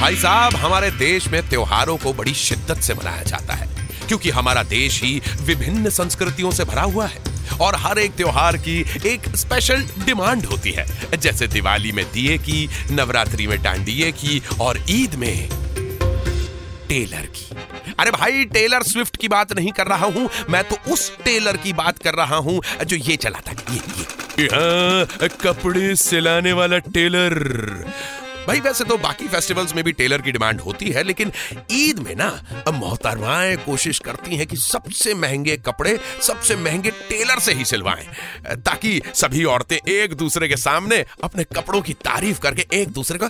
भाई 0.00 0.16
साहब 0.16 0.54
हमारे 0.56 0.90
देश 0.90 1.26
में 1.28 1.48
त्योहारों 1.48 1.96
को 1.96 2.12
बड़ी 2.12 2.34
शिद्दत 2.34 2.80
से 2.80 2.94
मनाया 2.94 3.22
जाता 3.22 3.54
है 3.54 3.66
क्योंकि 4.08 4.30
हमारा 4.30 4.62
देश 4.62 5.02
ही 5.02 5.20
विभिन्न 5.42 5.90
संस्कृतियों 5.90 6.50
से 6.50 6.64
भरा 6.64 6.82
हुआ 6.82 7.06
है 7.06 7.22
और 7.60 7.76
हर 7.76 7.98
एक 7.98 8.14
त्योहार 8.14 8.56
की 8.56 8.78
एक 9.06 9.28
स्पेशल 9.36 9.82
डिमांड 10.04 10.44
होती 10.44 10.72
है 10.72 10.86
जैसे 11.18 11.46
दिवाली 11.46 11.92
में 11.92 12.04
दिए 12.12 12.36
की 12.38 12.68
नवरात्रि 12.90 13.46
में 13.46 13.62
डांडिये 13.62 14.12
की 14.12 14.42
और 14.60 14.78
ईद 14.90 15.14
में 15.14 15.48
टेलर 16.88 17.26
की। 17.36 17.56
अरे 17.98 18.10
भाई 18.10 18.44
टेलर 18.44 18.82
स्विफ्ट 18.82 19.16
की 19.16 19.28
बात 19.28 19.52
नहीं 19.52 19.72
कर 19.72 19.86
रहा 19.86 20.06
हूँ 20.06 20.28
मैं 20.50 20.62
तो 20.68 20.76
उस 20.92 21.10
टेलर 21.24 21.56
की 21.56 21.72
बात 21.72 21.98
कर 21.98 22.14
रहा 22.14 22.36
हूँ 22.36 22.60
जो 22.86 22.96
ये 22.96 23.16
चलाता 23.16 23.52
ये। 23.72 23.80
ये 24.42 24.46
हाँ, 24.46 25.28
कपड़े 25.42 25.94
सिलाने 25.96 26.52
वाला 26.52 26.78
टेलर। 26.78 27.34
भाई, 28.48 28.60
वैसे 28.60 28.84
तो 28.84 28.96
बाकी 28.98 29.26
फेस्टिवल्स 29.28 29.74
में 29.74 29.82
भी 29.84 29.92
टेलर 29.92 30.22
की 30.22 30.32
डिमांड 30.32 30.60
होती 30.60 30.86
है, 30.90 31.02
लेकिन 31.02 31.32
ईद 31.70 31.98
में 31.98 32.14
ना, 32.16 32.28
अब 32.66 32.74
मोहतरमाएँ 32.74 33.56
कोशिश 33.56 33.98
करती 33.98 34.36
हैं 34.36 34.46
कि 34.46 34.56
सबसे 34.56 35.14
महँगे 35.14 35.56
कपड़े, 35.56 35.98
सबसे 36.22 36.56
महँगे 36.56 36.90
टेलर 37.08 37.38
से 37.38 37.52
ही 37.52 37.64
सिलवाएँ, 37.64 38.06
ताकि 38.56 39.00
सभी 39.14 39.44
औरतें 39.44 39.76
एक 39.76 40.14
दूसरे 40.14 40.48
के 40.48 40.56
सामने 40.56 41.04
अपने 41.24 41.44
कपड़ों 41.56 41.80
की 41.82 41.92
तारीफ़ 42.04 42.40
करके 42.40 42.66
एक 42.72 42.88
दूसरे 42.88 43.18
को 43.18 43.28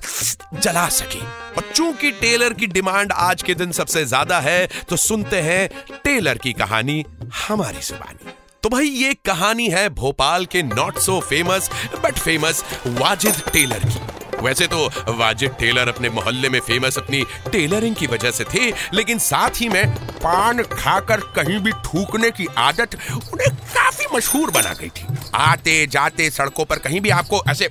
जला 0.58 0.89
सके। 0.89 1.20
और 1.20 1.72
चूँकि 1.74 2.11
टेलर 2.11 2.52
की 2.52 2.66
डिमांड 2.69 3.12
आज 3.12 3.42
के 3.42 3.55
दिन 3.55 3.72
सबसे 3.72 4.05
ज़्यादा 4.05 4.39
है 4.41 4.69
तो 4.89 4.96
सुनते 4.96 5.41
हैं 5.41 5.69
टेलर 6.05 6.39
की 6.39 6.52
कहानी 6.52 7.05
हमारी 7.46 7.80
जुबानी। 7.80 8.33
तो 8.62 8.69
भाई, 8.69 8.86
ये 8.86 9.14
कहानी 9.24 9.69
है 9.69 9.89
भोपाल 9.89 10.46
के 10.46 10.62
not 10.62 10.98
so 10.98 11.20
famous 11.20 11.70
but 12.05 12.19
famous 12.19 12.64
Wajid 12.86 13.42
tailor 13.52 13.84
की। 13.84 14.17
वैसे 14.42 14.67
तो 14.67 14.86
वाजिद 15.19 15.55
टेलर 15.61 15.89
अपने 15.89 16.08
मोहल्ले 16.11 16.48
में 16.48 16.58
फ़ेमस 16.61 16.98
अपनी 16.98 17.25
टेलरिंग 17.53 17.97
की 17.97 18.06
वजह 18.06 18.31
से 18.31 18.45
थे, 18.45 18.70
लेकिन 18.95 19.19
साथ 19.20 19.61
ही 19.61 19.69
में 19.69 19.95
पान 20.19 20.62
खाकर 20.62 21.20
कहीं 21.36 21.58
भी 21.58 21.72
थूकने 21.84 22.30
की 22.30 22.47
आदत 22.58 22.95
उन्हें 23.12 23.55
काफ़ी 23.55 24.06
मशहूर 24.14 24.50
बना 24.50 24.72
गई 24.75 24.89
थी। 24.89 25.06
आते 25.34 25.86
जाते 25.86 26.30
सड़कों 26.30 26.64
पर 26.64 26.78
कहीं 26.78 27.00
भी 27.00 27.11
आपको 27.12 27.42
ऐसे 27.50 27.69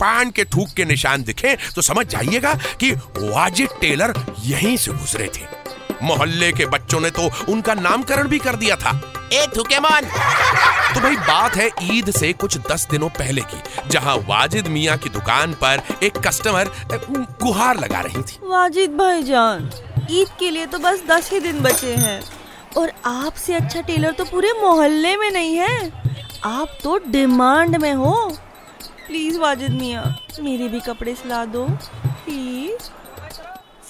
पान 0.00 0.30
के 0.30 0.44
थूक 0.46 0.68
के 0.76 0.84
निशान 0.84 1.22
दिखे 1.22 1.56
तो 1.74 1.82
समझ 1.82 2.06
जाइएगा 2.06 2.54
कि 2.80 2.90
वाजिद 2.92 3.68
टेलर 3.80 4.14
यहीं 4.44 4.76
से 4.76 4.92
गुजरे 4.92 5.30
थे। 5.36 5.46
मोहल्ले 6.02 6.52
के 6.52 6.66
बच्चों 6.66 7.00
ने 7.00 7.10
तो 7.10 7.30
उनका 7.48 7.74
नामकरण 7.74 8.28
भी 8.28 8.38
कर 8.38 8.56
दिया 8.56 8.76
था। 8.76 8.92
ए 9.32 9.46
थुकेमन 9.56 10.08
तो 10.94 11.00
भाई 11.00 11.16
बात 11.18 11.56
है 11.56 11.68
ईद 11.82 12.10
से 12.10 12.32
कुछ 12.32 12.56
दस 12.70 12.86
दिनों 12.90 13.08
पहले 13.10 13.40
की 13.42 13.88
जहाँ 13.88 14.16
वाजिद 14.28 14.66
मियाँ 14.68 14.96
की 14.98 15.10
दुकान 15.10 15.52
पर 15.62 15.82
एक 16.02 16.18
कस्टमर 16.26 16.70
गुहार 17.42 17.78
लगा 17.80 18.00
रही 18.00 18.22
थी। 18.22 18.38
वाजिद 18.44 18.96
भाईजान 18.96 19.70
ईद 20.10 20.28
के 20.38 20.50
लिए 20.50 20.66
तो 20.66 20.78
बस 20.78 21.02
दस 21.08 21.30
ही 21.32 21.40
दिन 21.40 21.60
बचे 21.60 21.94
हैं। 21.96 22.20
और 22.78 22.92
आपसे 23.06 23.54
अच्छा 23.54 23.80
टेलर 23.80 24.12
तो 24.12 24.24
पूरे 24.24 24.52
मोहल्ले 24.60 25.16
में 25.16 25.30
नहीं 25.30 25.56
है। 25.56 25.76
आप 26.44 26.78
तो 26.84 26.98
डिमांड 27.08 27.76
में 27.76 27.92
हो। 27.94 28.14
प्लीज़ 29.06 29.38
वाजिद 29.38 29.70
मियाँ 29.72 30.04
मेरे 30.40 30.68
भी 30.68 30.80
कपड़े 30.80 31.14
सिला 31.14 31.44
दो। 31.46 31.66
प्लीज़। 32.06 32.90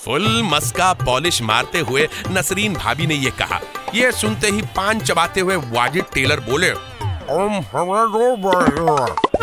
फुल 0.04 0.42
मस्का 0.42 0.92
पॉलिश 1.00 1.40
मारते 1.42 1.80
हुए 1.80 2.06
नसरीन 2.28 2.74
भाभी 2.74 3.06
ने 3.06 3.14
ये 3.14 3.30
कहा। 3.30 3.60
ये 3.94 4.10
सुनते 4.12 4.48
ही 4.48 4.62
पान 4.76 5.00
चबाते 5.00 5.40
हुए 5.40 5.56
वाजिद 5.56 6.04
टेलर 6.14 6.40
बोले 6.40 6.70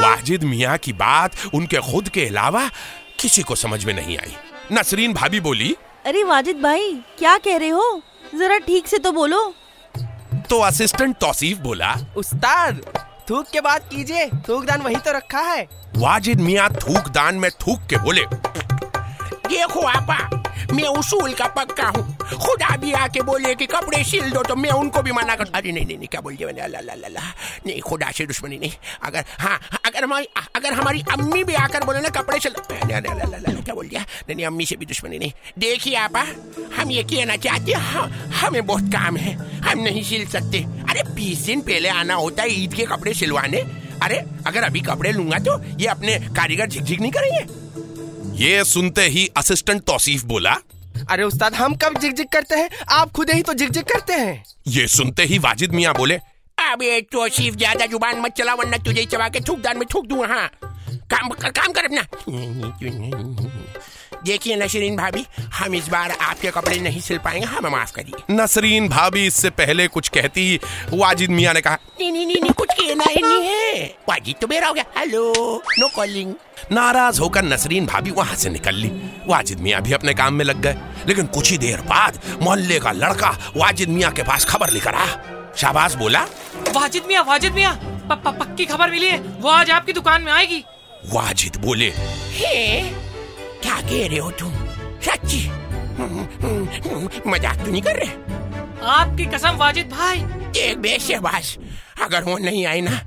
वाजिद 0.02 0.44
मियाँ 0.44 0.78
की 0.78 0.94
बात 0.94 1.36
उनके 1.56 1.78
खुद 1.92 2.09
के 2.09 2.25
अलावा 2.28 2.68
किसी 3.20 3.42
को 3.42 3.56
समझ 3.56 3.84
में 3.86 3.94
नहीं 3.94 4.18
आई। 4.18 4.36
नसरीन 4.72 5.14
भाभी 5.14 5.40
बोली 5.40 5.75
अरे 6.06 6.24
वाजिद 6.24 6.62
भाई 6.62 6.91
क्या 7.20 7.38
कह 7.38 7.58
रहे 7.58 7.70
हो? 7.70 8.02
जरा 8.36 8.58
ठीक 8.58 8.88
से 8.88 8.97
तो 8.97 9.12
बोलो। 9.12 9.41
तो 10.50 10.59
असिस्टेंट 10.62 11.16
तौसीफ 11.18 11.58
बोला 11.59 11.96
उस्ताद 12.18 12.81
थूक 13.30 13.47
के 13.53 13.62
बात 13.62 13.90
कीजिए 13.91 14.30
थूकदान 14.50 14.81
वही 14.81 14.96
तो 14.96 15.12
रखा 15.12 15.41
है। 15.41 15.68
वाजिद 15.97 16.41
मियाँ 16.41 16.70
थूक 16.76 17.08
दान 17.09 17.36
में 17.36 17.50
थूक 17.52 17.88
के 17.90 17.97
बोले 18.03 18.26
देखो 19.50 19.81
आपा 19.81 20.18
मैं 20.74 20.88
उसूल 21.00 21.34
का 21.34 21.46
पक्का 21.57 21.88
हूँ। 21.96 22.03
खुदा 22.40 22.75
भी 22.78 22.91
आके 22.94 23.22
बोले 23.30 23.53
कि 23.56 23.66
कपड़े 23.66 24.03
सिल 24.03 24.30
दो 24.31 24.44
तो 24.44 24.56
मैं 24.56 24.72
उनको 24.72 25.02
भी 25.02 25.12
मना 25.12 25.35
कर 25.35 25.52
अरे 25.56 25.72
नहीं 25.72 25.85
नहीं 25.85 25.97
नहीं 25.97 26.07
क्या 26.07 26.22
बोल 26.22 26.35
दिया 26.35 26.47
मैंने? 26.47 26.62
अल्लाह 26.62 26.96
अल्लाह 27.06 27.30
नहीं 27.66 27.81
खुदा 27.81 28.12
से 28.12 28.25
दुश्मनी 28.25 28.57
नहीं। 28.59 28.72
अगर 29.03 29.25
हाँ 29.40 29.59
अगर 29.85 30.03
हमारी 30.03 30.28
अगर 30.56 30.74
हमारी 30.74 31.03
अम्मी 31.13 31.44
भी 31.44 31.53
आकर 31.56 31.85
बोले 31.85 32.00
ना 32.00 32.09
कपड़े 32.19 32.40
सिल 32.40 32.53
क्या 32.69 33.74
बोल 33.75 33.88
दिया? 33.88 34.02
नहीं 34.02 34.35
नहीं 34.35 34.46
अम्मी 34.46 34.66
से 34.66 34.75
भी 34.75 34.85
दुश्मनी 34.85 35.19
नहीं। 35.19 35.31
देखिए 35.59 35.96
आपा 35.96 36.25
हम 36.78 36.91
ये 36.91 37.03
कहना 37.03 37.35
चाहते 37.38 37.74
हाँ, 37.74 38.08
हमें 38.41 38.66
बहुत 38.66 38.91
काम 38.94 39.18
है। 39.18 39.34
हम 39.62 39.79
नहीं 39.79 40.03
सिल 40.03 40.25
सकते। 40.28 40.63
अरे 40.90 41.03
बीस 41.16 41.46
दिन 41.46 41.62
पहले 41.62 41.90
आना 41.90 42.13
होता 42.16 42.44
है 42.44 42.62
ईद 42.63 42.74
के 42.74 42.85
कपड़े 42.85 43.13
सिलवाने। 43.13 43.62
अरे 44.03 44.18
अगर 44.47 44.63
अभी 44.63 44.81
कपड़े 44.81 45.12
लूँगा 45.12 45.38
तो 45.40 45.59
ये 45.79 45.88
अपने 45.88 46.18
कारीगर 46.35 46.68
झिकझिक 46.68 47.00
नहीं 47.02 47.12
करेंगे? 47.12 47.41
ये 48.39 48.63
सुनते 48.66 49.01
ही 49.09 49.27
असिस्टेंट 49.38 49.81
तौसीफ 49.88 50.23
बोला 50.25 50.51
अरे 51.09 51.23
उस्ताद 51.23 51.53
हम 51.55 51.73
कब 51.81 51.97
जिक 52.00 52.27
करते 52.33 52.55
हैं? 52.55 52.69
आप 52.91 53.11
खुद 53.16 53.29
ही 53.31 53.41
तो 53.44 53.53
जिक 53.53 53.72
करते 53.91 54.13
हैं। 54.13 54.44
ये 54.67 54.88
सुनते 54.88 55.23
ही 55.25 55.38
वाजिद 55.39 55.72
मियाँ 55.73 55.94
बोले 55.97 56.16
अब 56.57 56.79
तो 57.11 57.28
सिर्फ़ 57.29 57.57
ज़्यादा 57.57 57.85
ज़ुबान 57.91 58.19
मत 58.22 58.33
चला 58.38 58.53
वरना 58.53 58.78
तुझे 58.85 59.05
चबा 59.11 59.28
के 59.29 59.39
थूक 59.47 59.59
दान 59.61 59.78
में 59.78 59.85
थूक 59.94 60.05
दूँगा 60.07 60.28
हाँ। 60.28 60.49
काम 61.11 61.29
कर 61.29 61.51
काम 61.51 61.72
कर 61.73 61.85
अपना। 61.85 62.01
देखिए 64.25 64.56
नसरीन 64.56 64.96
भाभी 64.96 65.25
हम 65.53 65.75
इस 65.75 65.88
बार 65.88 66.12
आपके 66.12 66.52
कपड़े 66.52 66.80
नहीं 66.80 67.02
सिल 67.02 67.18
पाएँगे 67.18 67.46
हमें 67.46 67.69
माफ़ 67.69 67.91
करिए। 67.91 68.34
नसरीन 68.34 68.90
भाभी 68.90 69.25
इससे 69.28 69.50
पहले 69.50 69.88
कुछ 69.88 70.09
कहती 70.09 70.59
वाजिद 70.94 71.30
मियाँ 71.30 71.53
ने 71.53 71.62
कहा 71.62 71.78
नहीं 72.02 72.12
नहीं 72.12 72.25
नहीं 72.25 72.52
कुछ 72.52 72.68
कहना 72.72 73.03
ही 73.09 73.22
नहीं 73.22 73.50
है। 73.50 73.96
वाजिद 74.09 74.35
तो 74.41 74.47
मेरा 74.47 74.68
हो 74.68 74.74
गया। 74.74 74.85
हेलो 74.97 75.34
नो 75.79 75.88
कॉलिंग 75.88 76.34
नाराज़ 76.72 77.22
होकर 77.22 77.44
नसरीन 77.44 77.85
भाभी 77.85 78.12
वहाँ 78.12 78.35
से 78.35 78.50
निकल 78.50 78.75
ली। 78.75 78.91
वाजिद 79.28 79.59
मियाँ 79.59 79.81
भी 79.81 79.94
अपने 79.94 80.13
काम 80.13 80.34
में 80.34 80.46
लग 80.46 80.62
गए। 80.62 80.75
लेकिन 81.08 81.25
कुछ 81.25 81.52
ही 81.52 81.58
देर 81.58 81.81
बाद 81.81 82.22
मोहल्ले 82.41 82.79
का 82.79 82.91
लड़का 82.91 83.53
वाजिद 83.58 83.90
मियाँ 83.90 84.12
के 84.12 84.24
पास 84.24 84.46
खबर 84.46 84.69
लेकर 84.69 84.96
आया। 84.96 85.53
शाबाश 85.58 85.94
बोला। 85.96 86.22
वाजिद 86.75 87.03
मियाँ 87.08 87.24
वाजिद 87.24 87.53
मियाँ 87.53 87.75
प- 88.09 88.22
प- 88.25 88.40
पक्की 88.40 88.66
खबर 88.66 88.90
मिली 88.90 89.08
है। 89.08 89.18
वो 89.18 89.50
आज 89.50 89.72
आपकी 89.72 89.94
दुकान 89.94 90.22
में 90.22 90.31
आएगी। 90.31 90.63
वाजिद 91.13 91.56
बोले 91.56 91.94
हे? 91.97 93.09
क्या 93.62 93.81
कह 93.81 94.08
रहे 94.08 94.18
हो 94.18 94.31
तुम? 94.40 94.52
सच्ची? 95.06 95.42
मज़ाक 97.30 97.58
तो 97.58 97.72
नहीं 97.72 97.81
कर 97.81 97.96
रहे? 97.96 98.12
आपकी 98.90 99.25
कसम 99.28 99.56
वाजिद 99.58 99.90
भाई। 99.90 100.20
एक 100.58 100.78
बेशबाश 100.81 101.58
अगर 102.02 102.24
वो 102.24 102.38
नहीं 102.38 102.66
आई 102.66 102.81
ना 102.81 103.00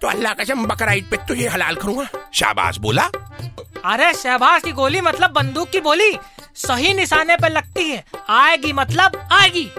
तो 0.00 0.08
अल्लाह 0.08 0.32
कसम 0.34 0.64
बकरा 0.66 0.92
ईद 0.92 1.06
पे 1.10 1.16
तुझे 1.28 1.48
हलाल 1.48 1.74
करूँगा। 1.76 2.06
शाबाश 2.34 2.78
बोला? 2.78 3.02
अरे 3.84 4.12
शहबाज 4.14 4.62
की 4.62 4.72
गोली 4.72 5.00
मतलब 5.00 5.30
बंदूक 5.32 5.70
की 5.70 5.80
बोली। 5.80 6.12
सही 6.56 6.92
निशाने 6.94 7.36
पर 7.36 7.50
लगती 7.50 7.88
है। 7.90 8.04
आएगी 8.30 8.72
मतलब 8.72 9.16
आएगी। 9.32 9.70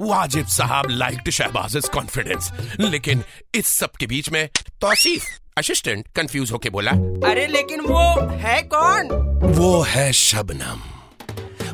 वाजिद 0.00 0.46
साहब 0.48 0.86
लाइक्ड 0.90 1.30
शहबाज 1.30 1.88
कॉन्फिडेंस। 1.94 2.50
लेकिन 2.80 3.24
इस 3.54 3.66
सब 3.78 3.96
के 4.00 4.06
बीच 4.06 4.30
में 4.30 4.48
तौसीफ। 4.80 5.24
असिस्टेंट 5.60 6.06
कंफ्यूज 6.16 6.52
होके 6.52 6.70
बोला 6.70 6.90
अरे 7.30 7.46
लेकिन 7.46 7.80
वो 7.80 8.04
है 8.38 8.60
कौन? 8.74 9.08
वो 9.56 9.80
है 9.88 10.12
शबनम। 10.12 10.80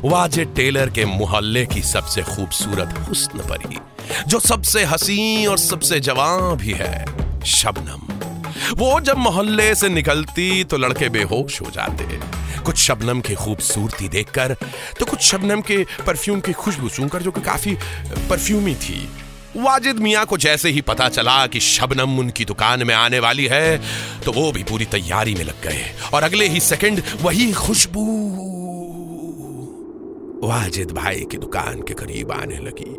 वाजिद 0.03 0.53
टेलर 0.55 0.89
के 0.89 1.05
मोहल्ले 1.05 1.65
की 1.65 1.81
सबसे 1.83 2.21
खूबसूरत 2.23 2.97
हुस्न 3.07 3.39
परी 3.49 3.79
जो 4.27 4.39
सबसे 4.39 4.83
हसी 4.85 5.45
और 5.45 5.57
सबसे 5.57 5.99
जवां 5.99 6.55
भी 6.57 6.73
है 6.73 7.05
शबनम। 7.45 8.01
वो 8.77 8.99
जब 8.99 9.17
मोहल्ले 9.17 9.73
से 9.75 9.89
निकलती 9.89 10.63
तो 10.63 10.77
लड़के 10.77 11.09
बेहोश 11.09 11.61
हो 11.61 11.69
जाते। 11.71 12.19
कुछ 12.63 12.77
शबनम 12.77 13.21
की 13.21 13.35
खूबसूरती 13.35 14.07
देखकर 14.09 14.55
तो 14.99 15.05
कुछ 15.05 15.21
शबनम 15.21 15.61
के 15.61 15.77
परफ्यूम 16.07 16.39
की 16.39 16.53
खुशबू 16.53 16.89
सूंघकर 16.89 17.21
जो 17.21 17.31
कि 17.31 17.41
काफ़ी 17.41 17.77
परफ्यूमी 18.29 18.75
थी 18.75 18.99
वाजिद 19.57 19.95
मियाँ 19.95 20.25
को 20.25 20.37
जैसे 20.37 20.69
ही 20.69 20.81
पता 20.81 21.09
चला 21.09 21.47
कि 21.47 21.59
शबनम 21.59 22.19
उनकी 22.19 22.45
दुकान 22.45 22.83
में 22.83 22.93
आने 22.95 23.19
वाली 23.19 23.45
है 23.45 23.77
तो 24.21 24.31
वो 24.31 24.51
भी 24.51 24.63
पूरी 24.63 24.85
तैयारी 24.85 25.35
में 25.35 25.43
लग 25.43 25.61
गए। 25.63 25.85
और 26.13 26.23
अगले 26.23 26.47
ही 26.47 26.59
सेकंड 26.59 27.01
वही 27.21 27.51
खुशबू 27.53 28.05
वाजिद 30.43 30.91
भाई 30.91 31.25
की 31.31 31.37
दुकान 31.37 31.81
के 31.81 31.93
करीब 31.93 32.31
आने 32.31 32.57
लगी। 32.57 32.95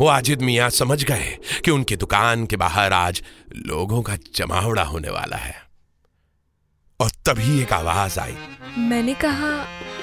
वाजिद 0.00 0.42
मियाँ 0.42 0.70
समझ 0.70 1.04
गए 1.04 1.38
कि 1.64 1.70
उनकी 1.70 1.96
दुकान 1.96 2.46
के 2.46 2.56
बाहर 2.56 2.92
आज 2.92 3.22
लोगों 3.56 4.02
का 4.02 4.16
जमावड़ा 4.34 4.82
होने 4.82 5.10
वाला 5.10 5.36
है। 5.36 5.54
और 7.00 7.10
तभी 7.10 7.60
एक 7.62 7.72
आवाज़ 7.72 8.20
आई। 8.20 8.34
मैंने 8.78 9.14
कहा 9.14 9.52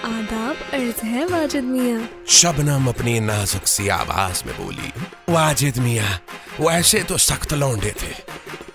आदाब 0.06 0.56
अर्ज़ 0.74 1.00
है 1.06 1.25
वाजिद 1.25 1.63
मियाँ। 1.63 2.02
शबनम 2.30 2.88
अपनी 2.90 3.13
नाजुक 3.19 3.66
सी 3.68 3.88
आवाज़ 3.90 4.40
में 4.46 4.56
बोली 4.57 4.90
वाजिद 5.30 5.78
मियाँ 5.86 6.12
वैसे 6.60 7.00
तो 7.10 7.18
सख्त 7.18 7.54
लौंडे 7.54 7.94
थे 8.02 8.13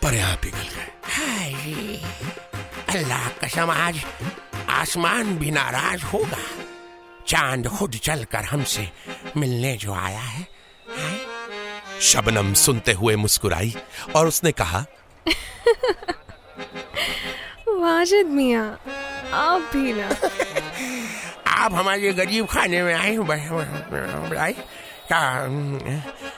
पर 0.02 0.14
यहाँ 0.14 0.36
पिघल 0.42 0.68
गए। 0.74 0.88
अल्लाह 2.94 3.28
कसम 3.42 3.70
आज 3.70 3.96
आसमान 4.68 5.24
भी 5.38 5.50
नाराज़ 5.50 6.02
होगा। 6.12 6.42
चाँद 7.28 7.64
खुद 7.68 7.92
चलकर 8.04 8.44
हमसे 8.44 8.84
मिलने 9.36 9.76
जो 9.76 9.92
आया 9.94 10.20
है 10.20 10.42
शबनम 12.02 12.48
सुनते 12.56 12.92
हुए 12.92 13.14
मुस्कुराई 13.16 13.74
और 14.16 14.24
उसने 14.28 14.52
कहा 14.52 14.80
वाजिद 17.80 18.26
मियाँ 18.26 18.68
आप 19.32 19.60
भी 19.72 19.92
ना। 19.92 20.08
आप 21.60 21.74
हमारे 21.74 22.12
गरीब 22.12 22.46
खाने 22.46 22.82
में 22.82 22.94
आए 22.94 23.14
हो 23.14 23.24
भाई 23.24 24.52
क्या 25.08 25.20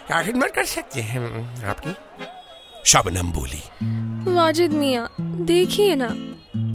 क्या 0.07 0.23
खिदमत 0.23 0.51
कर 0.51 0.65
सकते 0.65 1.01
हैं 1.01 1.21
आपकी? 1.65 1.95
शबनम 2.85 3.31
बोली। 3.33 3.63
वाजिद 4.33 4.73
मियाँ 4.73 5.09
देखिए 5.21 5.95
ना 5.95 6.09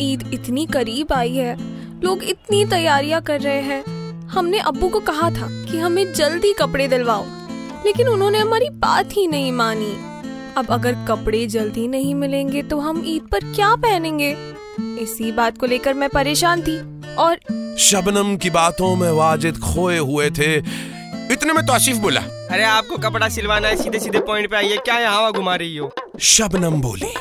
ईद 0.02 0.30
इतनी 0.34 0.66
करीब 0.66 1.14
आई 1.14 1.36
है। 1.36 1.56
लोग 2.02 2.24
इतनी 2.24 2.66
तैयारियाँ 2.66 3.22
कर 3.22 3.42
रहे 3.42 3.62
हैं। 3.62 3.84
हमने 4.28 4.60
अब्बू 4.62 4.90
को 4.90 5.00
कहा 5.00 5.30
था 5.32 5.48
कि 5.66 5.80
हमें 5.80 6.14
जल्दी 6.14 6.54
कपड़े 6.54 6.88
दिलवाओ 6.88 7.26
लेकिन 7.86 8.08
उन्होंने 8.08 8.40
हमारी 8.40 8.70
बात 8.80 9.10
ही 9.12 9.28
नहीं 9.28 9.52
मानी। 9.52 9.96
अब 10.58 10.68
अगर 10.70 11.06
कपड़े 11.08 11.46
जल्दी 11.48 11.88
नहीं 11.88 12.14
मिलेंगे 12.16 12.62
तो 12.64 12.80
हम 12.80 13.04
ईद 13.06 13.28
पर 13.32 13.54
क्या 13.56 13.76
पहनेंगे? 13.76 14.36
इसी 15.02 15.32
बात 15.32 15.58
को 15.58 15.66
लेकर 15.66 15.94
मैं 15.94 16.10
परेशान 16.10 16.62
थी। 16.62 16.97
और 17.18 17.36
शबनम 17.80 18.36
की 18.38 18.50
बातों 18.50 18.96
में 18.96 19.12
वाजिद 19.12 19.58
खोए 19.58 19.98
हुए 19.98 20.30
थे। 20.30 20.56
इतने 21.34 21.54
में 21.54 21.66
तौसीफ 21.66 21.98
बोला। 21.98 22.22
अरे 22.22 22.64
आपको 22.64 22.98
कपड़ा 22.98 23.30
सिलवाना 23.30 23.68
है 23.68 23.75
सीधे 23.75 24.00
सीधे 24.00 24.19
पॉइंट 24.19 24.50
पे 24.52 24.58
आइए। 24.58 24.78
क्या 24.78 25.00
यहाँ 25.00 25.18
हवा 25.18 25.31
घुमा 25.31 25.56
रही 25.56 25.78
हो? 25.78 25.92
शबनम 26.19 26.81
बोली। 26.81 27.14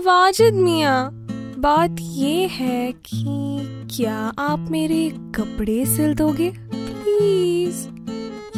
वाजिद 0.00 0.54
मिया 0.54 1.10
बात 1.58 1.96
ये 2.00 2.46
है 2.46 2.92
कि 2.92 3.26
क्या 3.96 4.32
आप 4.38 4.66
मेरे 4.70 5.10
कपड़े 5.10 5.84
सिल 5.86 6.14
दोगे? 6.14 6.52
प्लीज़ 6.74 7.88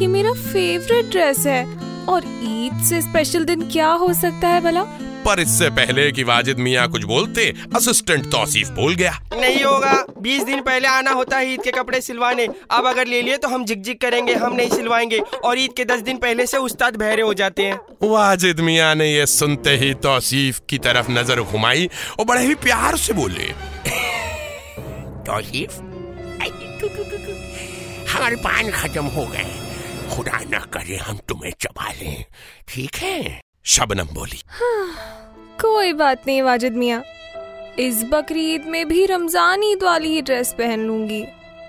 ये 0.01 0.07
मेरा 0.07 0.31
फेवरेट 0.31 1.05
ड्रेस 1.05 1.47
है। 1.47 1.65
और 2.09 2.23
ईद 2.43 2.83
से 2.83 3.01
स्पेशल 3.01 3.45
दिन 3.45 3.61
क्या 3.61 3.87
हो 3.87 4.13
सकता 4.13 4.47
है 4.47 4.61
भला? 4.61 4.81
पर 5.25 5.39
इससे 5.39 5.69
पहले 5.71 6.11
कि 6.11 6.23
वाजिद 6.23 6.59
मियाँ 6.59 6.87
कुछ 6.91 7.03
बोलते 7.05 7.49
असिस्टेंट 7.75 8.25
तौसीफ 8.31 8.69
बोल 8.71 8.95
गया। 8.95 9.11
नहीं 9.33 9.63
होगा। 9.63 9.93
बीस 10.19 10.43
दिन 10.43 10.61
पहले 10.61 10.87
आना 10.87 11.11
होता 11.11 11.37
है 11.37 11.53
ईद 11.53 11.61
के 11.63 11.71
कपड़े 11.71 12.01
सिलवाने। 12.01 12.47
अब 12.71 12.85
अगर 12.87 13.07
ले 13.07 13.21
लिए 13.21 13.37
तो 13.37 13.47
हम 13.47 13.65
झिकझिक 13.65 14.01
करेंगे 14.01 14.33
हम 14.35 14.55
नहीं 14.55 14.69
सिलवाएँगे। 14.69 15.19
और 15.19 15.59
ईद 15.59 15.73
के 15.77 15.85
दस 15.85 16.01
दिन 16.01 16.17
पहले 16.17 16.45
से 16.45 16.57
उस्ताद 16.59 16.95
बहरे 16.95 17.21
हो 17.21 17.33
जाते 17.33 17.65
हैं। 17.65 17.79
वाजिद 18.03 18.59
मियाँ 18.59 18.93
ने 18.95 19.07
ये 19.07 19.25
सुनते 19.27 19.75
ही 19.77 19.93
तौसीफ 20.03 20.61
की 20.69 20.77
तरफ़ 20.79 21.11
नज़र 21.11 21.41
घुमाई 21.41 21.89
और 22.19 22.25
बड़े 22.25 22.41
ही 22.41 22.55
प्यार 22.63 22.97
से 22.97 23.13
बोले 23.13 23.51
तौसीफ 25.25 25.81
हमारे 28.09 28.35
पान 28.37 28.71
खत्म 28.71 29.05
हो 29.05 29.25
गए। 29.25 29.45
खुदा 30.09 30.39
न 30.47 30.59
करे 30.73 30.97
हम 30.97 31.17
तुम्हें 31.29 31.51
चबा 31.61 31.91
लें। 31.91 32.23
ठीक 32.67 32.95
है? 32.95 33.42
शबनम 33.65 34.07
बोली। 34.13 34.41
हाँ, 34.49 35.57
कोई 35.61 35.93
बात 35.93 36.27
नहीं 36.27 36.41
वाजिद 36.41 36.73
मियाँ। 36.77 37.03
इस 37.79 38.03
बकरीद 38.03 38.65
में 38.69 38.87
भी 38.87 39.05
रमज़ान 39.05 39.63
ईद 39.63 39.83
वाली 39.83 40.09
ही 40.09 40.21
ड्रेस 40.21 40.53
पहन 40.57 40.85
लूँगी। 40.87 41.23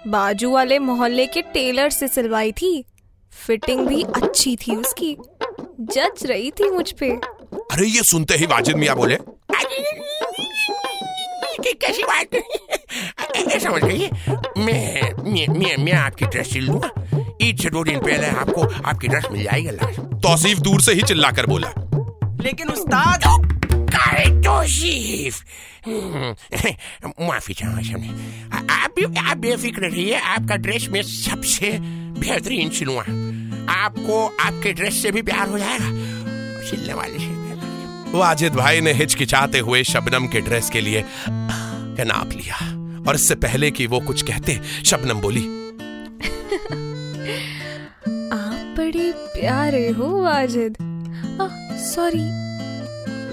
बाजू 0.06 0.50
वाले 0.52 0.78
मोहल्ले 0.78 1.26
के 1.26 1.42
टेलर 1.54 1.90
से 1.90 2.08
सिलवाई 2.08 2.52
थी। 2.52 2.84
फिटिंग 3.32 3.86
भी 3.86 4.02
अच्छी 4.02 4.56
थी 4.56 4.76
उसकी। 4.76 5.16
जच 5.82 6.24
रही 6.26 6.50
थी 6.50 6.70
मुझ 6.70 6.90
पे। 6.92 7.10
अरे 7.10 7.86
ये 7.86 8.02
सुनते 8.02 8.34
ही 8.34 8.46
वाजिद 8.46 8.76
मियाँ 8.76 8.96
बोले। 8.96 9.18
कैसी 11.74 12.02
बात 12.02 12.34
समझ 13.62 13.82
गई 13.84 14.08
मैं 14.58 15.12
मैं 15.24 15.46
मैं 15.48 15.76
मैं 15.84 15.92
आपकी 15.92 16.26
ड्रेस 16.26 16.52
सिल 16.52 16.64
लूँगा 16.66 16.90
ईद 17.42 17.58
से 17.62 17.70
दो 17.70 17.82
दिन 17.84 17.98
पहले 18.00 18.26
आपको 18.26 18.62
आपकी 18.82 19.08
ड्रेस 19.08 19.24
मिल 19.32 19.42
जाएगी 19.44 19.68
अल्लाह। 19.68 20.02
तौसीफ 20.22 20.58
दूर 20.58 20.80
से 20.80 20.92
ही 20.92 21.02
चिल्लाकर 21.02 21.46
बोला। 21.46 21.72
लेकिन 22.44 22.68
उस्ताद 22.68 23.22
करे 23.94 24.42
तौसीफ 24.42 25.44
माफ़ी 27.20 27.54
चाहूँगा 27.54 27.82
सामने 27.82 28.08
आप 28.74 28.94
भी 28.96 29.04
आप 29.20 29.36
बेफिक्र 29.36 29.82
रहिए 29.82 30.14
आपका 30.14 30.56
ड्रेस 30.56 30.88
में 30.90 31.02
सबसे 31.02 31.78
बेहतरीन 32.20 32.70
सिलूँगा 32.70 33.02
आपको 33.72 34.26
आपके 34.40 34.72
ड्रेस 34.72 35.02
से 35.02 35.10
भी 35.10 35.22
प्यार 35.22 35.48
हो 35.48 35.58
जाएगा। 35.58 35.90
सिलने 36.68 36.94
वाले 36.94 37.18
से 37.18 38.18
वाजिद 38.18 38.54
भाई 38.54 38.80
ने 38.80 38.92
हिचकिचाते 38.92 39.58
हुए 39.58 39.82
शबनम 39.84 40.26
के 40.26 40.40
ड्रेस 40.40 40.70
के 40.70 40.80
लिए 40.80 41.04
का 41.28 42.04
नाप 42.04 42.30
लिया। 42.32 42.56
और 43.08 43.14
इससे 43.14 43.34
पहले 43.34 43.70
कि 43.70 43.86
वो 43.86 44.00
कुछ 44.00 44.22
कहते 44.22 44.60
शबनम 44.84 45.20
बोली 45.20 45.44
आप 48.30 48.74
बड़े 48.78 49.12
प्यारे 49.12 49.88
हो 49.88 50.22
वाजिद। 50.22 50.76
सॉरी 51.84 52.24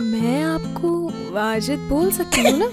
मैं 0.05 0.43
आपको 0.43 0.89
वाजिद 1.33 1.79
बोल 1.89 2.11
सकती 2.11 2.41
हूँ 2.41 2.57
ना? 2.59 2.69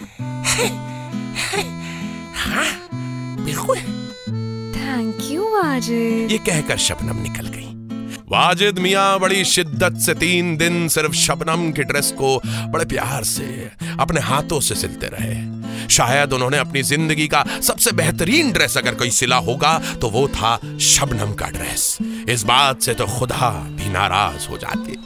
हाँ 2.36 2.66
बिल्कुल। 3.44 3.76
Thank 4.76 5.30
you 5.30 5.48
Wajid. 5.54 6.30
ये 6.30 6.38
कहकर 6.38 6.76
शबनम 6.78 7.22
निकल 7.22 7.46
गई। 7.46 7.66
वाजिद 8.30 8.78
मियाँ 8.78 9.18
बड़ी 9.20 9.44
शिद्दत 9.44 9.98
से 10.00 10.14
तीन 10.14 10.56
दिन 10.56 10.88
सिर्फ़ 10.88 11.12
शबनम 11.16 11.70
के 11.72 11.82
ड्रेस 11.82 12.12
को 12.18 12.36
बड़े 12.72 12.84
प्यार 12.84 13.24
से 13.24 13.70
अपने 14.00 14.20
हाथों 14.20 14.60
से 14.60 14.74
सिलते 14.74 15.06
रहे। 15.12 15.36
शायद 15.88 16.32
उन्होंने 16.32 16.58
अपनी 16.58 16.82
ज़िंदगी 16.82 17.26
का 17.26 17.44
सबसे 17.62 17.92
बेहतरीन 17.92 18.52
ड्रेस 18.52 18.76
अगर 18.78 18.94
कोई 18.94 19.10
सिला 19.10 19.36
होगा 19.36 19.78
तो 20.00 20.08
वो 20.10 20.26
था 20.28 20.58
शबनम 20.80 21.32
का 21.34 21.46
ड्रेस 21.48 21.96
इस 22.28 22.42
बात 22.44 22.82
से 22.82 22.94
तो 22.94 23.06
खुदा 23.18 23.50
भी 23.76 23.88
नाराज़ 23.92 24.48
हो 24.48 24.58
जाते। 24.58 24.96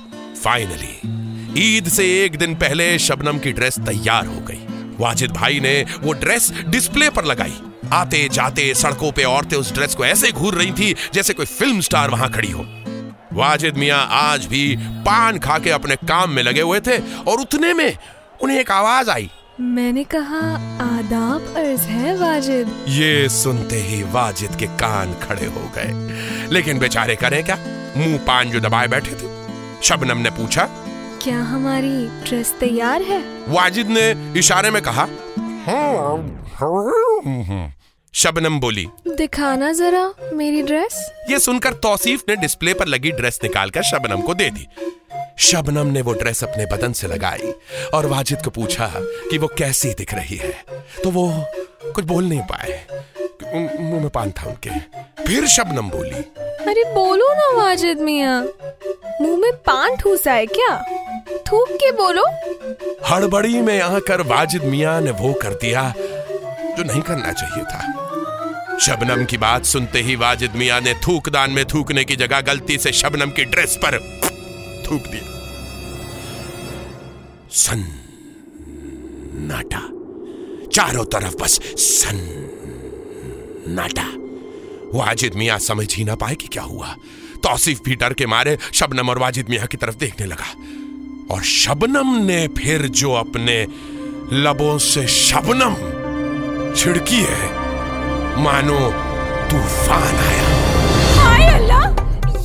फाइनली 0.44 1.76
ईद 1.76 1.88
से 1.88 2.04
एक 2.24 2.36
दिन 2.36 2.54
पहले 2.54 2.98
शबनम 2.98 3.38
की 3.38 3.52
ड्रेस 3.52 3.78
तैयार 3.78 4.26
हो 4.26 4.40
गई। 4.40 4.66
वाजिद 4.98 5.30
भाई 5.30 5.60
ने 5.60 5.84
वो 6.00 6.12
ड्रेस 6.12 6.52
डिस्प्ले 6.68 7.10
पर 7.10 7.24
लगाई। 7.24 7.54
आते 7.92 8.28
जाते 8.32 8.74
सड़कों 8.74 9.12
पे 9.12 9.24
औरतें 9.24 9.56
उस 9.56 9.72
ड्रेस 9.74 9.94
को 9.94 10.04
ऐसे 10.04 10.32
घूर 10.32 10.54
रही 10.54 10.70
थी 10.72 10.94
जैसे 11.14 11.34
कोई 11.34 11.46
फ़िल्म 11.46 11.80
स्टार 11.80 12.10
वहाँ 12.10 12.30
खड़ी 12.30 12.50
हो। 12.50 12.66
वाजिद 13.32 13.76
मियाँ 13.76 14.06
आज 14.10 14.46
भी 14.46 14.76
पान 14.80 15.38
खा 15.38 15.58
के 15.58 15.70
अपने 15.70 15.96
काम 15.96 16.30
में 16.30 16.42
लगे 16.42 16.60
हुए 16.60 16.80
थे 16.80 16.98
और 16.98 17.40
उतने 17.40 17.74
में 17.74 17.96
उन्हें 18.42 18.60
एक 18.60 18.70
आवाज़ 18.70 19.10
आई। 19.10 19.30
मैंने 19.60 20.04
कहा 20.04 20.40
आदाब 20.98 21.54
अर्ज़ 21.56 21.80
है 21.80 22.16
वाजिद. 22.18 22.84
ये 22.88 23.28
सुनते 23.28 23.76
ही 23.76 24.02
वाजिद 24.02 24.56
के 24.56 24.66
कान 24.66 25.14
खड़े 25.14 25.46
हो 25.46 25.72
गए। 25.76 26.48
लेकिन 26.52 26.78
बेचारे 26.78 27.16
करें 27.16 27.44
क्या? 27.44 27.58
मुँह 27.96 28.18
पान 28.18 28.50
जो 28.50 28.60
दबाए 28.60 28.88
बैठे 28.88 29.10
थे। 29.10 29.31
शबनम 29.82 30.18
ने 30.18 30.30
पूछा 30.30 30.64
क्या 31.22 31.38
हमारी 31.42 32.06
ड्रेस 32.24 32.52
तैयार 32.60 33.02
है? 33.02 33.18
वाजिद 33.48 33.88
ने 33.88 34.38
इशारे 34.38 34.70
में 34.70 34.80
कहा 34.82 35.06
शबनम 38.14 38.58
बोली 38.60 38.86
दिखाना 39.08 39.72
जरा 39.72 40.04
मेरी 40.32 40.62
ड्रेस। 40.62 40.94
ये 41.30 41.38
सुनकर 41.38 41.72
तौसीफ 41.82 42.22
ने 42.28 42.36
डिस्प्ले 42.36 42.74
पर 42.74 42.86
लगी 42.86 43.10
ड्रेस 43.12 43.40
निकालकर 43.44 43.82
शबनम 43.82 44.20
को 44.20 44.34
दे 44.34 44.48
दी। 44.50 44.66
शबनम 45.40 45.86
ने 45.86 46.02
वो 46.02 46.12
ड्रेस 46.12 46.42
अपने 46.44 46.66
बदन 46.66 46.92
से 46.92 47.08
लगाई 47.08 47.52
और 47.94 48.06
वाजिद 48.06 48.42
को 48.42 48.50
पूछा 48.50 48.90
कि 49.30 49.38
वो 49.38 49.48
कैसी 49.58 49.92
दिख 49.94 50.14
रही 50.14 50.36
है। 50.36 50.52
तो 51.02 51.10
वो 51.10 51.30
कुछ 51.94 52.04
बोल 52.04 52.24
नहीं 52.24 52.42
पाए 52.42 52.84
मुँह 53.54 54.00
में 54.00 54.08
पान 54.10 54.30
था 54.30 54.48
उनके। 54.48 54.70
फिर 55.24 55.46
शबनम 55.48 55.90
बोली 55.90 56.24
अरे 56.62 56.84
बोलो 56.94 57.32
ना 57.34 57.48
वाजिद 57.56 58.00
मियाँ। 58.00 58.42
मुँह 59.22 59.36
में 59.38 59.52
पान 59.52 59.96
ठूसा 59.96 60.32
है 60.32 60.46
क्या? 60.46 60.76
थूक 61.46 61.68
के 61.72 61.90
बोलो। 61.92 62.24
हड़बड़ी 63.08 63.60
में 63.60 63.80
आकर 63.80 64.20
वाजिद 64.20 64.64
मियाँ 64.64 65.00
ने 65.00 65.10
वो 65.10 65.32
कर 65.32 65.54
दिया 65.54 65.82
जो 65.98 66.82
नहीं 66.82 67.02
करना 67.02 67.32
चाहिए 67.32 67.64
था। 67.64 68.78
शबनम 68.78 69.24
की 69.24 69.36
बात 69.36 69.64
सुनते 69.64 70.00
ही 70.00 70.16
वाजिद 70.16 70.52
मियाँ 70.56 70.80
ने 70.80 70.94
थूकदान 70.94 71.50
में 71.50 71.64
थूकने 71.64 72.04
की 72.04 72.16
जगह 72.16 72.40
गलती 72.40 72.78
से 72.78 72.92
शबनम 72.92 73.30
की 73.30 73.44
ड्रेस 73.44 73.78
पर 73.84 73.98
थूक 74.86 75.02
दिया। 75.06 75.30
सन 77.52 77.84
नाटा 79.48 79.82
चारों 80.66 81.04
तरफ़ 81.04 81.36
बस 81.36 81.60
सन 81.78 82.18
नाटा 83.68 84.08
वाजिद 84.98 85.34
मियाँ 85.34 85.58
समझ 85.58 85.94
ही 85.94 86.04
ना 86.04 86.14
पाए 86.14 86.34
कि 86.34 86.48
क्या 86.48 86.62
हुआ। 86.62 86.94
तौसीफ 87.42 87.80
भी 87.84 87.94
डर 87.96 88.12
के 88.12 88.26
मारे 88.26 88.56
शबनम 88.72 89.08
और 89.10 89.18
वाजिद 89.18 89.48
मियाँ 89.48 89.66
की 89.66 89.76
तरफ़ 89.76 89.96
देखने 89.96 90.26
लगा। 90.26 90.50
और 91.30 91.42
शबनम 91.44 92.14
ने 92.24 92.46
फिर 92.58 92.86
जो 93.00 93.12
अपने 93.14 93.56
लबों 94.34 94.76
से 94.80 95.06
शबनम 95.08 95.74
छिड़की 96.74 97.20
है, 97.20 97.46
मानो 98.42 98.78
तूफ़ान 99.50 100.14
आया। 100.18 100.46
हाय 101.18 101.46
अल्लाह, 101.54 101.84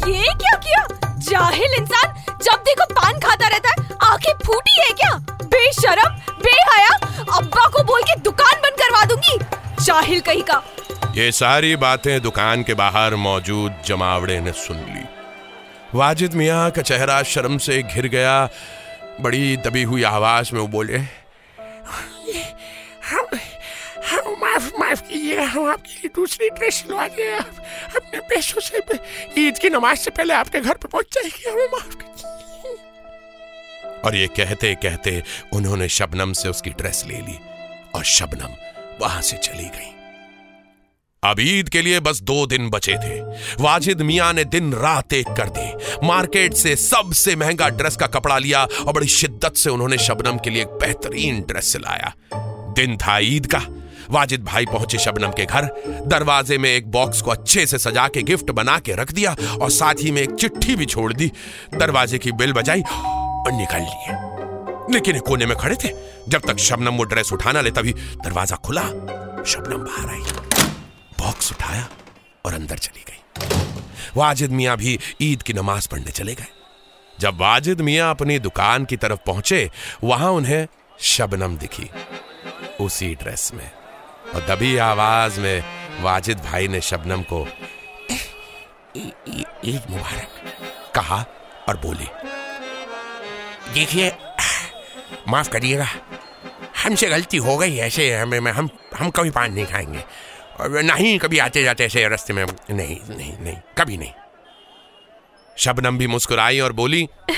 ये 0.10 0.34
क्या 0.34 0.56
किया? 0.58 0.86
जाहिल 1.30 1.74
इंसान, 1.80 2.14
जब 2.44 2.64
देखो 2.66 2.86
पान 2.94 3.20
खाता 3.20 3.48
रहता 3.48 3.70
है, 3.70 3.88
आँखें 4.04 4.34
फूटी 4.46 4.80
है 4.80 4.92
क्या? 4.94 5.14
बेशरम, 5.46 6.16
बेहया, 6.44 6.94
अब्बा 7.38 7.68
को 7.68 7.84
बोल 7.84 8.02
के 8.02 8.20
दुकान 8.22 8.62
बंद 8.62 8.80
करवा 8.82 9.04
दूँगी। 9.06 9.38
जाहिल 9.86 10.20
कहीं 10.22 10.44
का 10.44 10.62
ये 11.18 11.32
सारी 11.32 11.76
बातें 11.76 12.22
दुकान 12.22 12.64
के 12.64 12.74
बाहर 12.74 13.16
मौजूद 13.16 13.78
जमावड़े 13.86 14.40
ने 14.40 14.52
सुन 14.54 14.78
ली। 14.78 15.04
वाजिद 15.96 16.34
मियाँ 16.34 16.70
का 16.72 16.82
चेहरा 16.82 17.22
शर्म 17.24 17.58
से 17.58 17.82
घिर 17.84 18.08
गया। 18.08 18.50
बड़ी 19.22 19.58
दबी 19.58 19.84
हुई 19.84 20.04
आवाज़ 20.04 20.54
में 20.54 20.60
वो 20.62 20.68
बोले 20.68 20.98
हम 23.08 23.26
हम 24.10 24.30
माफ़ 24.44 24.70
माफ़ 24.80 25.02
कीजिएगा 25.02 25.46
हम 25.46 25.70
आपके 25.72 25.94
लिए 25.94 26.12
दूसरी 26.16 26.50
ड्रेस 26.50 26.76
सिलवा 26.76 27.08
दें 27.08 27.34
अपने 27.34 28.20
पैसों 28.30 28.62
से 28.62 28.78
ईद 29.38 29.58
की 29.58 29.70
नमाज़ 29.70 30.00
से 30.00 30.12
पहले 30.12 30.34
आपके 30.34 30.60
घर 30.60 30.74
पे 30.74 30.88
पहुँच 30.88 31.14
जाएगी 31.14 31.50
हमें 31.50 31.68
माफ़ 31.74 31.96
कीजिए। 31.96 32.78
और 34.06 34.16
ये 34.16 34.28
कहते 34.38 34.76
कहते 34.76 35.24
उन्होंने 35.54 35.88
शबनम 35.90 36.34
से 36.34 36.50
उसकी 36.50 36.70
ड्रेस 36.70 37.04
ले 37.08 37.18
ली 37.18 37.40
और 37.96 38.04
शबनम 38.16 38.52
वहाँ 39.02 39.22
से 39.22 39.38
चली 39.38 39.70
गई। 39.70 39.97
अब 41.24 41.40
ईद 41.40 41.70
के 41.70 41.82
लिए 41.82 42.00
बस 42.00 42.22
दो 42.22 42.46
दिन 42.48 42.70
बचे 42.70 42.94
थे। 42.94 43.20
वाजिद 43.60 44.02
मियाँ 44.02 44.34
ने 44.34 44.44
दिन 44.44 44.74
रात 44.74 45.14
एक 45.14 45.28
कर 45.28 45.50
दी। 45.50 46.08
मार्केट 46.08 46.54
से 46.54 46.76
सबसे 46.76 47.36
महँगा 47.36 47.70
ड्रेस 47.70 47.96
का 47.96 48.08
कपड़ा 48.08 48.38
लिया 48.38 48.64
और 48.64 48.94
बड़ी 48.94 49.08
शिद्दत 49.08 49.56
से 49.56 49.70
उन्होंने 49.70 49.98
शबनम 49.98 50.38
के 50.38 50.50
लिए 50.50 50.62
एक 50.62 50.68
बेहतरीन 50.68 51.42
ड्रेस 51.42 51.66
सिलाया 51.66 52.14
दिन 52.74 52.98
था 52.98 53.18
ईद 53.20 53.46
का। 53.46 53.62
वाजिद 54.10 54.44
भाई 54.44 54.66
पहुँचे 54.66 54.98
शबनम 54.98 55.32
के 55.32 55.46
घर। 55.46 55.70
दरवाजे 56.08 56.58
में 56.58 56.70
एक 56.70 56.92
बॉक्स 56.92 57.22
को 57.22 57.32
अच्छे 57.32 57.66
से 57.66 57.78
सजा 57.78 58.08
के 58.08 58.22
गिफ्ट 58.22 58.52
बना 58.52 58.80
के 58.80 58.96
रख 58.96 59.12
दिया 59.12 59.36
और 59.62 59.72
साथ 59.72 59.94
ही 60.00 60.12
में 60.12 60.22
एक 60.22 60.36
चिट्ठी 60.36 60.76
भी 60.76 60.86
छोड़ 60.86 61.14
दी। 61.14 61.32
दरवाजे 61.74 62.18
की 62.18 62.32
बिल 62.32 62.54
बजाई 62.54 62.82
और 62.82 63.52
निकल 63.52 63.80
लिए। 63.80 64.94
लेकिन 64.94 65.20
कोने 65.20 65.46
में 65.46 65.58
खड़े 65.58 65.76
थे। 65.76 65.94
जब 66.30 66.42
तक 66.48 66.58
शबनम 66.58 66.98
वो 66.98 67.04
ड्रेस 67.04 67.34
उठाना 67.34 67.62
ले 67.62 67.72
तभी 67.72 67.94
दरवाज़ा 67.94 68.56
खुला। 68.56 68.84
शबनम 69.48 69.78
बाहर 69.78 70.10
आई। 70.10 70.47
बॉक्स 71.28 71.52
उठाया 71.52 71.88
और 72.46 72.54
अंदर 72.54 72.78
चली 72.78 73.04
गई। 73.08 73.22
वाजिद 74.18 74.52
मियाँ 74.52 74.76
भी 74.78 75.00
ईद 75.22 75.42
की 75.44 75.54
नमाज़ 75.54 75.88
पढ़ने 75.90 76.12
चले 76.12 76.36
गए। 76.36 76.46
जब 77.20 77.38
वाजिद 77.38 77.82
मियाँ 77.82 78.10
अपनी 78.10 78.38
दुकान 78.40 78.86
की 78.86 78.98
तरफ़ 78.98 79.20
पहुँचे, 79.26 79.70
वहाँ 80.04 80.32
उन्हें 80.32 80.68
शबनम 81.00 81.58
दिखी 81.58 81.90
उसी 82.80 83.14
ड्रेस 83.16 83.52
में। 83.54 83.72
और 84.36 84.46
दबी 84.46 84.78
आवाज़ 84.78 85.40
में 85.40 85.64
वाजिद 86.02 86.40
भाई 86.40 86.68
ने 86.68 86.82
शबनम 86.82 87.22
को 87.24 87.42
ईद 89.66 89.84
मुबारक, 89.90 90.30
कहा 90.96 91.26
और 91.70 91.78
बोली, 91.78 92.08
देखिए, 93.74 94.12
माफ़ 95.28 95.50
करिएगा, 95.50 95.88
हमसे 96.84 97.10
गलती 97.10 97.38
हो 97.40 97.58
गई 97.58 97.78
ऐसे, 97.80 98.14
हमें, 98.16 98.52
हम 98.52 98.70
हम 98.98 99.10
कभी 99.10 99.30
पान 99.32 99.54
नहीं 99.54 99.66
खाएँगे। 99.66 100.04
नहीं, 100.62 101.20
कभी 101.20 101.40
आते 101.40 101.64
जाते 101.64 101.86
ऐसे 101.86 102.08
रास्ते 102.08 102.34
में। 102.34 102.46
नहीं 102.46 103.16
नहीं 103.18 103.34
नहीं, 103.42 103.56
कभी 103.78 103.98
नहीं। 103.98 104.12
शबनम 105.58 105.98
भी 105.98 106.08
मुस्कुराई 106.08 106.60
और 106.60 106.74
बोली, 106.74 107.10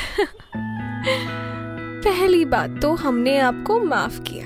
पहली 2.03 2.45
बात 2.45 2.79
तो 2.81 2.95
हमने 2.95 3.39
आपको 3.39 3.79
माफ़ 3.79 4.21
किया, 4.21 4.45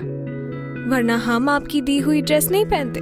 वरना 0.95 1.15
हम 1.15 1.49
आपकी 1.49 1.81
दी 1.81 1.99
हुई 1.99 2.21
ड्रेस 2.21 2.47
नहीं 2.51 2.65
पहनते। 2.65 2.99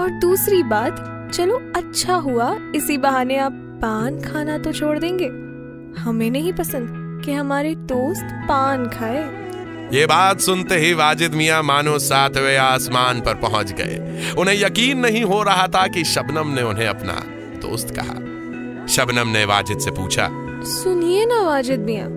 और 0.00 0.10
दूसरी 0.10 0.62
बात, 0.62 0.96
चलो 1.34 1.72
अच्छा 1.76 2.14
हुआ, 2.14 2.58
इसी 2.74 2.98
बहाने 2.98 3.36
आप 3.36 3.52
पान 3.54 4.20
खाना 4.20 4.58
तो 4.58 4.72
छोड़ 4.72 4.98
देंगे। 4.98 5.26
हमें 6.00 6.30
नहीं 6.30 6.52
पसंद 6.52 7.22
कि 7.24 7.32
हमारे 7.32 7.74
दोस्त 7.74 8.28
पान 8.32 8.88
खाए। 8.88 9.43
ये 9.92 10.06
बात 10.06 10.40
सुनते 10.40 10.76
ही 10.78 10.92
वाजिद 10.94 11.34
मियाँ 11.34 11.62
मानो 11.62 11.98
सातवें 11.98 12.56
आसमान 12.56 13.20
पर 13.20 13.34
पहुँच 13.40 13.72
गए। 13.72 14.34
उन्हें 14.38 14.56
यकीन 14.56 14.98
नहीं 14.98 15.22
हो 15.24 15.42
रहा 15.42 15.66
था 15.68 15.86
कि 15.86 16.04
शबनम 16.04 16.48
ने 16.48 16.62
उन्हें 16.62 16.86
अपना 16.86 17.12
दोस्त 17.62 17.94
कहा। 17.98 18.16
शबनम 18.86 19.28
ने 19.28 19.44
वाजिद 19.44 19.78
से 19.78 19.90
पूछा 19.90 20.28
सुनिए 20.64 21.24
ना 21.26 21.40
वाजिद 21.42 21.80
मियाँ 21.80 22.08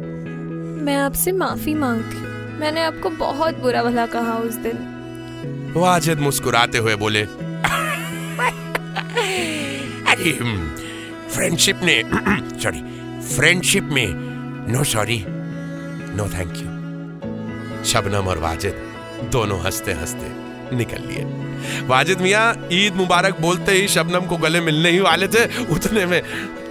मैं 0.85 0.95
आपसे 0.95 1.31
माफ़ी 1.31 1.73
मांगती 1.73 2.17
हूँ। 2.17 2.25
मैंने 2.59 2.83
आपको 2.83 3.09
बहुत 3.17 3.59
बुरा 3.59 3.83
भला 3.83 4.05
कहा 4.05 4.37
उस 4.39 4.55
दिन। 4.57 5.73
वाजिद 5.77 6.19
मुस्कुराते 6.19 6.77
हुए 6.77 6.95
बोले 6.95 7.23
अरे 10.11 10.31
फ्रेंडशिप 11.29 11.79
ने 11.83 12.01
सॉरी 12.63 12.81
फ्रेंडशिप 13.35 13.89
में 13.91 14.07
no 14.73 14.83
sorry 14.83 15.23
no 15.27 16.27
thank 16.29 16.57
you 16.57 16.66
Shabnam 17.87 18.27
और 18.27 18.37
वाजिद 18.37 18.91
दोनों 19.31 19.61
हँसते 19.61 19.93
हँसते 19.93 20.75
निकल 20.75 21.07
लिए। 21.07 21.23
वाजिद 21.87 22.21
मियाँ, 22.21 22.67
ईद 22.71 22.95
मुबारक 22.95 23.41
बोलते 23.41 23.71
ही 23.71 23.87
शबनम 23.87 24.19
को 24.19 24.37
गले 24.37 24.61
मिलने 24.61 24.89
ही 24.89 24.99
वाले 24.99 25.27
थे। 25.27 25.65
उतने 25.65 26.05
में 26.05 26.21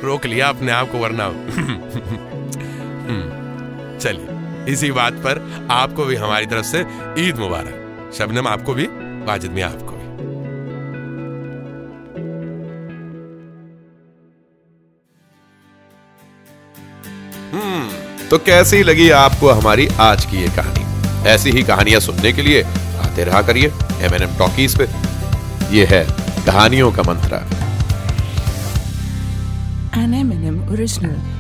रोक 0.05 0.27
लिया 0.27 0.49
अपने 0.49 0.73
आप 0.73 0.93
को, 0.93 0.99
वरना 0.99 1.29
चलिए, 3.99 4.73
इसी 4.73 4.93
बात 4.93 5.13
पर 5.13 5.67
आपको 5.71 6.05
भी 6.05 6.17
हमारी 6.17 6.47
तरफ़ 6.47 6.67
से 6.67 6.87
ईद 7.19 7.39
मुबारक। 7.39 8.13
शबनम 8.19 8.49
आपको 8.49 8.75
भी, 8.75 8.87
वाजिद 9.27 9.51
मियाँ 9.51 9.71
आपको 9.71 9.87
भी। 9.87 9.97
हम्म 17.53 18.29
तो 18.29 18.39
कैसी 18.39 18.83
लगी 18.83 19.11
आपको 19.11 19.51
हमारी 19.51 19.89
आज 20.01 20.25
की 20.25 20.37
ये 20.37 20.49
कहानी? 20.49 20.86
ऐसी 21.27 21.51
ही 21.51 21.63
कहानियाँ 21.63 22.01
सुनने 22.01 22.33
के 22.33 22.43
लिए 22.43 22.63
आते 23.05 23.25
रहा 23.25 23.43
करिए 23.43 23.73
एम 24.01 24.15
एन 24.15 24.23
एम 24.23 24.37
टॉकीज 24.39 24.79
पे 24.79 24.89
ये 25.77 25.87
है 25.93 26.07
कहानियों 26.47 26.93
का 26.93 27.03
मंत्रा 27.03 27.45
An 29.97 30.13
M&M 30.15 30.59
original. 30.71 31.36